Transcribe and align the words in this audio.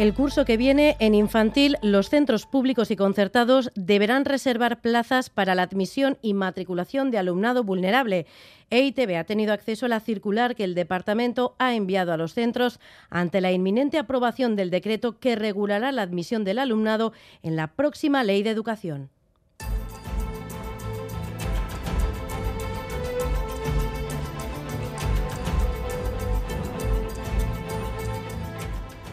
El 0.00 0.14
curso 0.14 0.46
que 0.46 0.56
viene 0.56 0.96
en 0.98 1.14
infantil, 1.14 1.76
los 1.82 2.08
centros 2.08 2.46
públicos 2.46 2.90
y 2.90 2.96
concertados 2.96 3.70
deberán 3.74 4.24
reservar 4.24 4.80
plazas 4.80 5.28
para 5.28 5.54
la 5.54 5.64
admisión 5.64 6.16
y 6.22 6.32
matriculación 6.32 7.10
de 7.10 7.18
alumnado 7.18 7.64
vulnerable. 7.64 8.24
EITB 8.70 9.18
ha 9.18 9.24
tenido 9.24 9.52
acceso 9.52 9.84
a 9.84 9.90
la 9.90 10.00
circular 10.00 10.56
que 10.56 10.64
el 10.64 10.74
departamento 10.74 11.54
ha 11.58 11.74
enviado 11.74 12.14
a 12.14 12.16
los 12.16 12.32
centros 12.32 12.80
ante 13.10 13.42
la 13.42 13.52
inminente 13.52 13.98
aprobación 13.98 14.56
del 14.56 14.70
decreto 14.70 15.18
que 15.18 15.36
regulará 15.36 15.92
la 15.92 16.00
admisión 16.00 16.44
del 16.44 16.60
alumnado 16.60 17.12
en 17.42 17.56
la 17.56 17.66
próxima 17.66 18.24
ley 18.24 18.42
de 18.42 18.48
educación. 18.48 19.10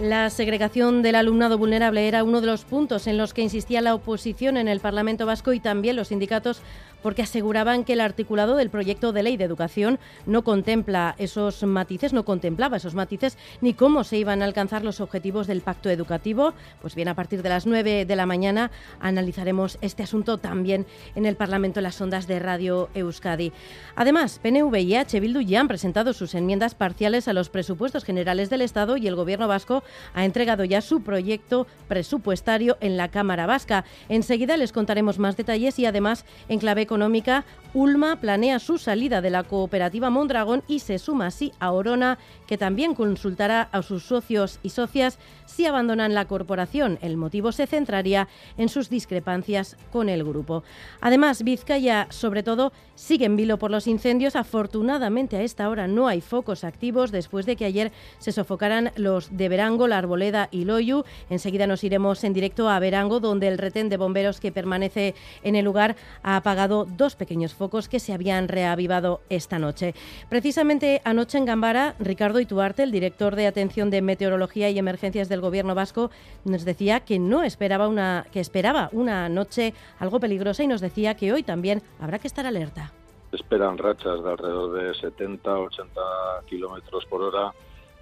La 0.00 0.30
segregación 0.30 1.02
del 1.02 1.16
alumnado 1.16 1.58
vulnerable 1.58 2.06
era 2.06 2.22
uno 2.22 2.40
de 2.40 2.46
los 2.46 2.64
puntos 2.64 3.08
en 3.08 3.18
los 3.18 3.34
que 3.34 3.42
insistía 3.42 3.80
la 3.80 3.96
oposición 3.96 4.56
en 4.56 4.68
el 4.68 4.78
Parlamento 4.78 5.26
Vasco 5.26 5.52
y 5.52 5.58
también 5.58 5.96
los 5.96 6.08
sindicatos 6.08 6.62
porque 7.02 7.22
aseguraban 7.22 7.84
que 7.84 7.94
el 7.94 8.00
articulado 8.00 8.56
del 8.56 8.70
proyecto 8.70 9.12
de 9.12 9.22
ley 9.22 9.36
de 9.36 9.44
educación 9.44 9.98
no 10.26 10.42
contempla 10.44 11.14
esos 11.18 11.62
matices, 11.62 12.12
no 12.12 12.24
contemplaba 12.24 12.76
esos 12.76 12.94
matices 12.94 13.38
ni 13.60 13.74
cómo 13.74 14.04
se 14.04 14.18
iban 14.18 14.42
a 14.42 14.44
alcanzar 14.44 14.84
los 14.84 15.00
objetivos 15.00 15.46
del 15.46 15.60
pacto 15.60 15.90
educativo. 15.90 16.54
Pues 16.80 16.94
bien, 16.94 17.08
a 17.08 17.14
partir 17.14 17.42
de 17.42 17.48
las 17.48 17.66
9 17.66 18.04
de 18.04 18.16
la 18.16 18.26
mañana 18.26 18.70
analizaremos 19.00 19.78
este 19.80 20.02
asunto 20.02 20.38
también 20.38 20.86
en 21.14 21.26
el 21.26 21.36
Parlamento 21.36 21.80
en 21.80 21.84
las 21.84 22.00
ondas 22.00 22.26
de 22.26 22.38
Radio 22.38 22.88
Euskadi. 22.94 23.52
Además, 23.96 24.38
PNV 24.42 24.76
y 24.78 24.94
H. 24.94 25.20
Bildu 25.20 25.40
ya 25.40 25.60
han 25.60 25.68
presentado 25.68 26.12
sus 26.12 26.34
enmiendas 26.34 26.74
parciales 26.74 27.28
a 27.28 27.32
los 27.32 27.48
presupuestos 27.48 28.04
generales 28.04 28.50
del 28.50 28.62
Estado 28.62 28.96
y 28.96 29.06
el 29.06 29.16
Gobierno 29.16 29.48
vasco 29.48 29.82
ha 30.14 30.24
entregado 30.24 30.64
ya 30.64 30.80
su 30.80 31.02
proyecto 31.02 31.66
presupuestario 31.88 32.76
en 32.80 32.96
la 32.96 33.08
Cámara 33.08 33.46
Vasca. 33.46 33.84
Enseguida 34.08 34.56
les 34.56 34.72
contaremos 34.72 35.18
más 35.18 35.36
detalles 35.36 35.78
y 35.78 35.86
además 35.86 36.24
en 36.48 36.58
clave 36.58 36.86
económica, 36.88 37.44
Ulma 37.74 38.16
planea 38.16 38.60
su 38.60 38.78
salida 38.78 39.20
de 39.20 39.28
la 39.28 39.42
cooperativa 39.42 40.08
Mondragón 40.08 40.62
y 40.68 40.78
se 40.78 40.98
suma 40.98 41.26
así 41.26 41.52
a 41.60 41.70
Orona, 41.70 42.18
que 42.46 42.56
también 42.56 42.94
consultará 42.94 43.68
a 43.72 43.82
sus 43.82 44.04
socios 44.04 44.58
y 44.62 44.70
socias 44.70 45.18
si 45.44 45.66
abandonan 45.66 46.14
la 46.14 46.24
corporación. 46.24 46.98
El 47.02 47.18
motivo 47.18 47.52
se 47.52 47.66
centraría 47.66 48.26
en 48.56 48.70
sus 48.70 48.88
discrepancias 48.88 49.76
con 49.92 50.08
el 50.08 50.24
grupo. 50.24 50.64
Además, 51.02 51.42
Vizcaya, 51.42 52.06
sobre 52.08 52.42
todo, 52.42 52.72
sigue 52.94 53.26
en 53.26 53.36
vilo 53.36 53.58
por 53.58 53.70
los 53.70 53.86
incendios. 53.86 54.34
Afortunadamente, 54.34 55.36
a 55.36 55.42
esta 55.42 55.68
hora 55.68 55.86
no 55.86 56.08
hay 56.08 56.22
focos 56.22 56.64
activos 56.64 57.12
después 57.12 57.44
de 57.44 57.56
que 57.56 57.66
ayer 57.66 57.92
se 58.18 58.32
sofocaran 58.32 58.92
los 58.96 59.36
de 59.36 59.48
Verango, 59.48 59.88
La 59.88 59.98
Arboleda 59.98 60.48
y 60.50 60.64
Loyu. 60.64 61.04
Enseguida 61.28 61.66
nos 61.66 61.84
iremos 61.84 62.24
en 62.24 62.32
directo 62.32 62.70
a 62.70 62.78
Verango, 62.78 63.20
donde 63.20 63.48
el 63.48 63.58
retén 63.58 63.90
de 63.90 63.98
bomberos 63.98 64.40
que 64.40 64.52
permanece 64.52 65.14
en 65.42 65.54
el 65.54 65.66
lugar 65.66 65.96
ha 66.22 66.36
apagado 66.36 66.77
dos 66.84 67.16
pequeños 67.16 67.54
focos 67.54 67.88
que 67.88 68.00
se 68.00 68.12
habían 68.12 68.48
reavivado 68.48 69.20
esta 69.28 69.58
noche. 69.58 69.94
Precisamente 70.28 71.00
anoche 71.04 71.38
en 71.38 71.44
Gambara, 71.44 71.94
Ricardo 71.98 72.40
Ituarte, 72.40 72.82
el 72.82 72.92
director 72.92 73.36
de 73.36 73.46
Atención 73.46 73.90
de 73.90 74.02
Meteorología 74.02 74.70
y 74.70 74.78
Emergencias 74.78 75.28
del 75.28 75.40
Gobierno 75.40 75.74
vasco, 75.74 76.10
nos 76.44 76.64
decía 76.64 77.00
que 77.00 77.18
no 77.18 77.42
esperaba 77.42 77.88
una 77.88 78.26
que 78.32 78.40
esperaba 78.40 78.88
una 78.92 79.28
noche 79.28 79.74
algo 79.98 80.20
peligrosa 80.20 80.62
y 80.62 80.66
nos 80.66 80.80
decía 80.80 81.14
que 81.14 81.32
hoy 81.32 81.42
también 81.42 81.82
habrá 82.00 82.18
que 82.18 82.28
estar 82.28 82.46
alerta. 82.46 82.92
Esperan 83.32 83.76
rachas 83.76 84.22
de 84.22 84.30
alrededor 84.30 84.72
de 84.72 84.94
70, 84.94 85.58
80 85.58 86.00
kilómetros 86.46 87.04
por 87.06 87.22
hora, 87.22 87.52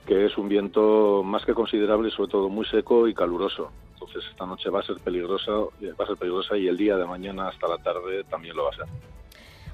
que 0.06 0.26
es 0.26 0.38
un 0.38 0.48
viento 0.48 1.22
más 1.24 1.44
que 1.44 1.52
considerable 1.52 2.10
sobre 2.10 2.30
todo 2.30 2.48
muy 2.48 2.64
seco 2.66 3.08
y 3.08 3.14
caluroso. 3.14 3.70
Entonces 4.06 4.30
esta 4.30 4.46
noche 4.46 4.70
va 4.70 4.80
a 4.80 4.82
ser 4.84 4.96
peligrosa, 5.00 5.50
va 5.52 6.04
a 6.04 6.06
ser 6.06 6.16
peligrosa 6.16 6.56
y 6.56 6.68
el 6.68 6.76
día 6.76 6.96
de 6.96 7.06
mañana 7.06 7.48
hasta 7.48 7.66
la 7.66 7.78
tarde 7.78 8.22
también 8.24 8.54
lo 8.54 8.64
va 8.64 8.70
a 8.70 8.76
ser. 8.76 8.86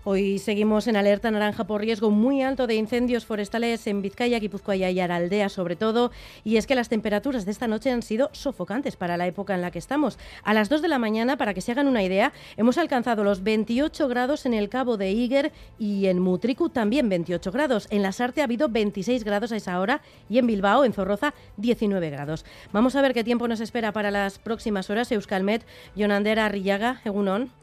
Hoy 0.04 0.40
seguimos 0.40 0.88
en 0.88 0.96
alerta 0.96 1.30
naranja 1.30 1.62
por 1.62 1.80
riesgo 1.80 2.10
muy 2.10 2.42
alto 2.42 2.66
de 2.66 2.74
incendios 2.74 3.24
forestales 3.24 3.86
en 3.86 4.02
Vizcaya, 4.02 4.40
Guipúzcoa 4.40 4.74
y 4.74 4.98
Araldea 4.98 5.48
sobre 5.48 5.76
todo. 5.76 6.10
Y 6.42 6.56
es 6.56 6.66
que 6.66 6.74
las 6.74 6.88
temperaturas 6.88 7.44
de 7.44 7.52
esta 7.52 7.68
noche 7.68 7.92
han 7.92 8.02
sido 8.02 8.28
sofocantes 8.32 8.96
para 8.96 9.16
la 9.16 9.28
época 9.28 9.54
en 9.54 9.60
la 9.60 9.70
que 9.70 9.78
estamos. 9.78 10.18
A 10.42 10.54
las 10.54 10.68
2 10.68 10.82
de 10.82 10.88
la 10.88 10.98
mañana, 10.98 11.36
para 11.36 11.54
que 11.54 11.60
se 11.60 11.70
hagan 11.70 11.86
una 11.86 12.02
idea, 12.02 12.32
hemos 12.56 12.78
alcanzado 12.78 13.22
los 13.22 13.44
28 13.44 14.08
grados 14.08 14.44
en 14.44 14.54
el 14.54 14.68
Cabo 14.68 14.96
de 14.96 15.12
Iger 15.12 15.52
y 15.78 16.06
en 16.06 16.18
Mutricu 16.18 16.68
también 16.68 17.08
28 17.08 17.52
grados. 17.52 17.86
En 17.90 18.02
la 18.02 18.10
Sarte 18.10 18.40
ha 18.40 18.44
habido 18.44 18.68
26 18.68 19.22
grados 19.22 19.52
a 19.52 19.56
esa 19.56 19.78
hora 19.78 20.02
y 20.28 20.38
en 20.38 20.48
Bilbao, 20.48 20.84
en 20.84 20.94
Zorroza, 20.94 21.32
19 21.58 22.10
grados. 22.10 22.44
Vamos 22.72 22.96
a 22.96 23.02
ver 23.02 23.14
qué 23.14 23.22
tiempo 23.22 23.46
nos 23.46 23.60
espera 23.60 23.92
para 23.92 24.10
las 24.10 24.40
próximas 24.40 24.90
horas. 24.90 25.12
Euskalmet, 25.12 25.64
Jonandera 25.94 26.46
Arrillaga, 26.46 27.00
Egunon. 27.04 27.61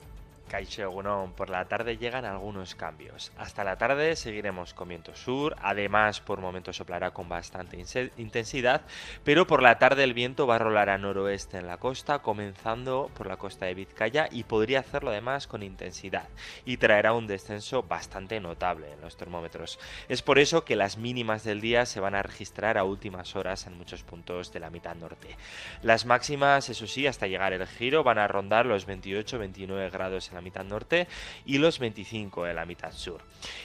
Caixo 0.49 0.91
por 1.35 1.49
la 1.49 1.65
tarde 1.65 1.97
llegan 1.97 2.25
algunos 2.25 2.75
cambios. 2.75 3.31
Hasta 3.37 3.63
la 3.63 3.77
tarde 3.77 4.15
seguiremos 4.15 4.73
con 4.73 4.89
viento 4.89 5.15
sur, 5.15 5.55
además 5.61 6.19
por 6.19 6.41
momentos 6.41 6.77
soplará 6.77 7.11
con 7.11 7.29
bastante 7.29 7.77
intensidad, 8.17 8.81
pero 9.23 9.45
por 9.45 9.61
la 9.61 9.77
tarde 9.77 10.03
el 10.03 10.13
viento 10.13 10.47
va 10.47 10.55
a 10.55 10.59
rolar 10.59 10.89
a 10.89 10.97
noroeste 10.97 11.57
en 11.57 11.67
la 11.67 11.77
costa, 11.77 12.19
comenzando 12.19 13.11
por 13.13 13.27
la 13.27 13.37
costa 13.37 13.67
de 13.67 13.75
Vizcaya 13.75 14.27
y 14.31 14.43
podría 14.43 14.79
hacerlo 14.79 15.11
además 15.11 15.47
con 15.47 15.63
intensidad 15.63 16.27
y 16.65 16.77
traerá 16.77 17.13
un 17.13 17.27
descenso 17.27 17.83
bastante 17.83 18.39
notable 18.39 18.91
en 18.91 19.01
los 19.01 19.15
termómetros. 19.15 19.79
Es 20.07 20.21
por 20.21 20.39
eso 20.39 20.65
que 20.65 20.75
las 20.75 20.97
mínimas 20.97 21.43
del 21.43 21.61
día 21.61 21.85
se 21.85 21.99
van 21.99 22.15
a 22.15 22.23
registrar 22.23 22.77
a 22.77 22.83
últimas 22.83 23.35
horas 23.35 23.67
en 23.67 23.77
muchos 23.77 24.03
puntos 24.03 24.51
de 24.51 24.59
la 24.59 24.71
mitad 24.71 24.95
norte. 24.95 25.37
Las 25.83 26.05
máximas, 26.05 26.69
eso 26.69 26.87
sí, 26.87 27.05
hasta 27.05 27.27
llegar 27.27 27.53
el 27.53 27.67
giro 27.67 28.03
van 28.03 28.17
a 28.17 28.27
rondar 28.27 28.65
los 28.65 28.87
28-29 28.87 29.91
grados 29.91 30.31
en 30.31 30.38
la 30.39 30.43
mitad 30.43 30.63
norte 30.63 31.07
y 31.45 31.57
los 31.57 31.79
25 31.79 32.47
en 32.47 32.55
la 32.55 32.65
mitad 32.65 32.93
sur. 32.93 33.21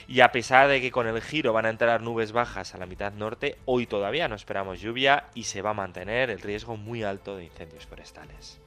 Y 0.07 0.19
a 0.19 0.31
pesar 0.31 0.67
de 0.67 0.81
que 0.81 0.91
con 0.91 1.07
el 1.07 1.21
giro 1.21 1.53
van 1.53 1.65
a 1.65 1.69
entrar 1.69 2.01
nubes 2.01 2.33
bajas 2.33 2.75
a 2.75 2.77
la 2.77 2.85
mitad 2.85 3.13
norte, 3.13 3.57
hoy 3.65 3.87
todavía 3.87 4.27
no 4.27 4.35
esperamos 4.35 4.81
lluvia 4.81 5.25
y 5.33 5.43
se 5.43 5.61
va 5.61 5.71
a 5.71 5.73
mantener 5.73 6.29
el 6.29 6.41
riesgo 6.41 6.75
muy 6.75 7.03
alto 7.03 7.37
de 7.37 7.45
incendios 7.45 7.85
forestales. 7.85 8.59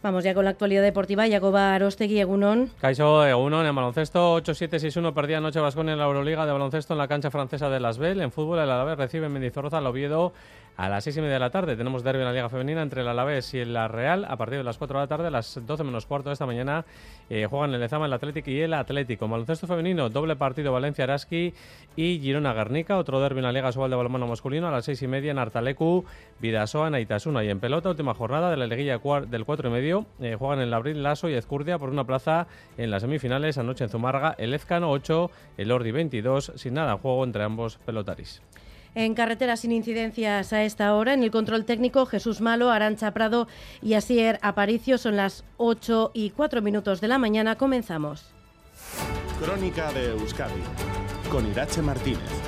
Vamos 0.00 0.22
ya 0.22 0.32
con 0.32 0.44
la 0.44 0.50
actualidad 0.50 0.82
deportiva. 0.82 1.26
Jacoba 1.28 1.74
Arostegui, 1.74 2.20
Egunon. 2.20 2.70
Caiso 2.80 3.26
Egunon 3.26 3.66
en 3.66 3.74
baloncesto. 3.74 4.40
8-7-6-1 4.40 5.12
perdía 5.12 5.38
anoche 5.38 5.58
Vascón 5.58 5.88
en 5.88 5.98
la 5.98 6.04
Euroliga 6.04 6.46
de 6.46 6.52
baloncesto 6.52 6.94
en 6.94 6.98
la 6.98 7.08
cancha 7.08 7.32
francesa 7.32 7.68
de 7.68 7.80
Las 7.80 7.98
Bell. 7.98 8.20
En 8.20 8.30
fútbol, 8.30 8.60
el 8.60 8.70
Alavés 8.70 8.96
recibe 8.96 9.26
en 9.26 9.32
Mendizorroza 9.32 9.78
al 9.78 9.86
Oviedo 9.88 10.32
a 10.78 10.88
las 10.88 11.02
6 11.02 11.16
y 11.16 11.20
media 11.22 11.34
de 11.34 11.40
la 11.40 11.50
tarde. 11.50 11.76
Tenemos 11.76 12.04
derbi 12.04 12.20
en 12.20 12.26
la 12.26 12.32
Liga 12.32 12.48
Femenina 12.48 12.82
entre 12.82 13.00
el 13.00 13.08
Alavés 13.08 13.52
y 13.52 13.58
el 13.58 13.74
La 13.74 13.88
Real. 13.88 14.24
A 14.24 14.36
partir 14.36 14.58
de 14.58 14.64
las 14.64 14.78
4 14.78 15.00
de 15.00 15.04
la 15.04 15.08
tarde, 15.08 15.26
a 15.26 15.30
las 15.30 15.60
12 15.66 15.82
menos 15.82 16.06
cuarto 16.06 16.28
de 16.28 16.34
esta 16.34 16.46
mañana, 16.46 16.84
eh, 17.28 17.46
juegan 17.50 17.74
el 17.74 17.80
Lezama, 17.80 18.06
el 18.06 18.12
Atlético 18.12 18.48
y 18.48 18.60
el 18.60 18.72
Atlético. 18.72 19.26
baloncesto 19.26 19.66
femenino, 19.66 20.08
doble 20.08 20.36
partido 20.36 20.72
Valencia-Araski 20.72 21.52
y 21.96 22.20
Girona-Garnica. 22.20 22.96
Otro 22.96 23.20
derbi 23.20 23.38
en 23.38 23.46
la 23.46 23.52
Liga 23.52 23.72
Sobal 23.72 23.90
de 23.90 23.96
Balonmano 23.96 24.28
Masculino 24.28 24.68
a 24.68 24.70
las 24.70 24.84
6 24.84 25.02
y 25.02 25.08
media 25.08 25.32
en 25.32 25.38
Artalecu, 25.40 26.04
Vidasoa, 26.38 26.90
Naitasuna. 26.90 27.42
Y 27.42 27.50
en 27.50 27.58
pelota, 27.58 27.90
última 27.90 28.14
jornada 28.14 28.48
de 28.48 28.56
la 28.56 28.68
Liguilla 28.68 29.00
del 29.26 29.44
4 29.44 29.68
y 29.68 29.72
medio, 29.72 30.06
eh, 30.20 30.36
juegan 30.38 30.60
el 30.60 30.72
Abril 30.72 31.02
Lasso 31.02 31.28
y 31.28 31.34
Ezcurdia 31.34 31.78
por 31.78 31.90
una 31.90 32.04
plaza 32.04 32.46
en 32.76 32.92
las 32.92 33.02
semifinales. 33.02 33.58
Anoche 33.58 33.82
en 33.82 33.90
Zumarga, 33.90 34.36
el 34.38 34.54
Ezcano 34.54 34.92
8, 34.92 35.28
el 35.56 35.72
Ordi 35.72 35.90
22, 35.90 36.52
sin 36.54 36.74
nada 36.74 36.92
en 36.92 36.98
juego 36.98 37.24
entre 37.24 37.42
ambos 37.42 37.78
pelotaris. 37.78 38.42
En 38.94 39.14
carretera 39.14 39.56
sin 39.56 39.72
incidencias 39.72 40.52
a 40.52 40.62
esta 40.62 40.94
hora, 40.94 41.14
en 41.14 41.22
el 41.22 41.30
control 41.30 41.64
técnico, 41.64 42.06
Jesús 42.06 42.40
Malo, 42.40 42.70
Arancha 42.70 43.12
Prado 43.12 43.48
y 43.82 43.94
Asier 43.94 44.38
Aparicio. 44.42 44.98
Son 44.98 45.16
las 45.16 45.44
8 45.56 46.12
y 46.14 46.30
4 46.30 46.62
minutos 46.62 47.00
de 47.00 47.08
la 47.08 47.18
mañana. 47.18 47.56
Comenzamos. 47.56 48.26
Crónica 49.40 49.92
de 49.92 50.10
Euskadi 50.10 50.62
con 51.30 51.46
Irache 51.46 51.82
Martínez. 51.82 52.47